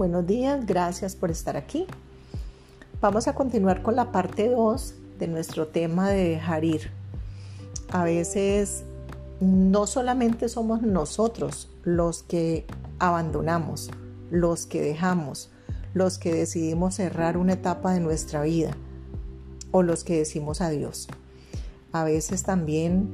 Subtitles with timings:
[0.00, 1.84] buenos días, gracias por estar aquí.
[3.02, 6.90] Vamos a continuar con la parte 2 de nuestro tema de dejar ir.
[7.92, 8.84] A veces
[9.40, 12.64] no solamente somos nosotros los que
[12.98, 13.90] abandonamos,
[14.30, 15.50] los que dejamos,
[15.92, 18.70] los que decidimos cerrar una etapa de nuestra vida
[19.70, 21.08] o los que decimos adiós.
[21.92, 23.10] A veces también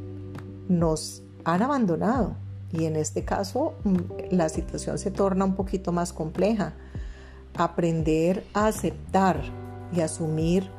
[0.69, 2.37] nos han abandonado
[2.73, 3.97] y en este caso mm,
[4.31, 6.75] la situación se torna un poquito más compleja.
[7.57, 9.41] Aprender a aceptar
[9.95, 10.71] y asumir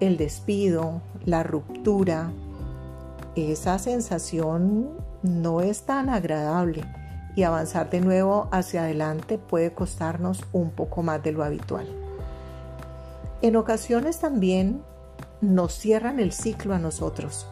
[0.00, 2.32] el despido, la ruptura,
[3.36, 4.90] esa sensación
[5.22, 6.84] no es tan agradable
[7.36, 11.86] y avanzar de nuevo hacia adelante puede costarnos un poco más de lo habitual.
[13.42, 14.82] En ocasiones también
[15.40, 17.46] nos cierran el ciclo a nosotros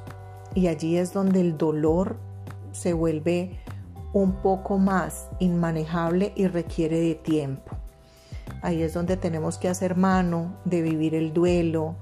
[0.55, 2.17] y allí es donde el dolor
[2.79, 3.59] se vuelve
[4.13, 7.77] un poco más inmanejable y requiere de tiempo.
[8.63, 11.97] Ahí es donde tenemos que hacer mano de vivir el duelo,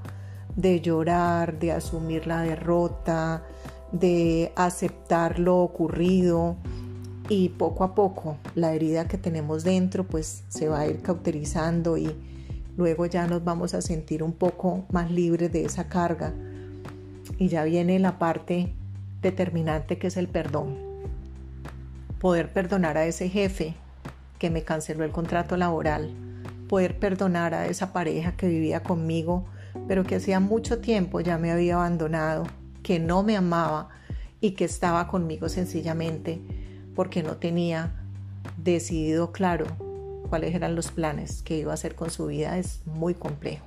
[0.54, 3.42] de llorar, de asumir la derrota,
[3.92, 6.56] de aceptar lo ocurrido
[7.28, 11.96] y poco a poco la herida que tenemos dentro pues se va a ir cauterizando
[11.96, 12.08] y
[12.76, 16.32] luego ya nos vamos a sentir un poco más libres de esa carga
[17.38, 18.74] y ya viene la parte
[19.22, 20.76] determinante que es el perdón.
[22.20, 23.74] Poder perdonar a ese jefe
[24.38, 26.10] que me canceló el contrato laboral,
[26.68, 29.46] poder perdonar a esa pareja que vivía conmigo,
[29.88, 32.44] pero que hacía mucho tiempo ya me había abandonado,
[32.82, 33.88] que no me amaba
[34.40, 36.40] y que estaba conmigo sencillamente
[36.94, 37.92] porque no tenía
[38.56, 39.66] decidido claro
[40.28, 43.66] cuáles eran los planes que iba a hacer con su vida es muy complejo.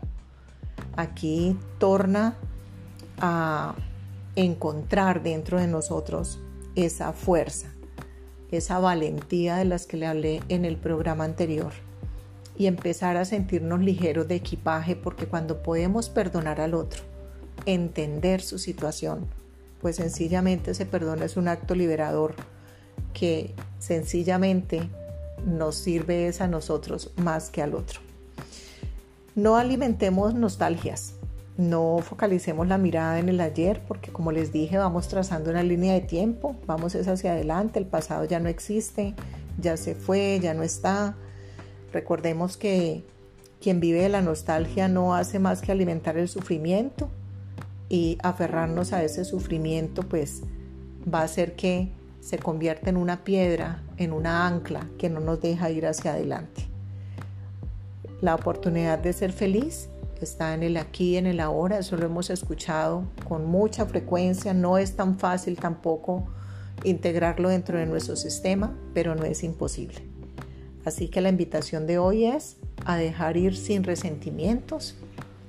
[0.95, 2.35] Aquí torna
[3.19, 3.75] a
[4.35, 6.39] encontrar dentro de nosotros
[6.75, 7.73] esa fuerza,
[8.51, 11.71] esa valentía de las que le hablé en el programa anterior
[12.57, 17.03] y empezar a sentirnos ligeros de equipaje porque cuando podemos perdonar al otro,
[17.65, 19.27] entender su situación,
[19.81, 22.35] pues sencillamente ese perdón es un acto liberador
[23.13, 24.89] que sencillamente
[25.45, 28.01] nos sirve es a nosotros más que al otro.
[29.35, 31.13] No alimentemos nostalgias,
[31.59, 35.93] no focalicemos la mirada en el ayer porque como les dije vamos trazando una línea
[35.93, 39.13] de tiempo, vamos hacia adelante, el pasado ya no existe,
[39.59, 41.17] ya se fue, ya no está.
[41.91, 43.03] Recordemos que
[43.59, 47.09] quien vive de la nostalgia no hace más que alimentar el sufrimiento
[47.89, 50.43] y aferrarnos a ese sufrimiento pues
[51.13, 55.41] va a hacer que se convierta en una piedra, en una ancla que no nos
[55.41, 56.69] deja ir hacia adelante.
[58.21, 59.89] La oportunidad de ser feliz
[60.25, 64.77] está en el aquí, en el ahora, eso lo hemos escuchado con mucha frecuencia, no
[64.77, 66.27] es tan fácil tampoco
[66.83, 70.01] integrarlo dentro de nuestro sistema, pero no es imposible.
[70.85, 74.95] Así que la invitación de hoy es a dejar ir sin resentimientos,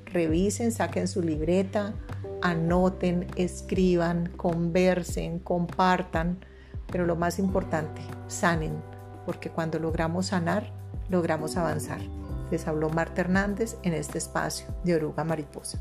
[0.06, 1.94] revisen, saquen su libreta,
[2.42, 6.38] anoten, escriban, conversen, compartan,
[6.90, 8.74] pero lo más importante, sanen,
[9.24, 10.72] porque cuando logramos sanar,
[11.08, 12.00] logramos avanzar.
[12.50, 15.80] Les habló Marta Hernández en este espacio de Oruga Mariposa.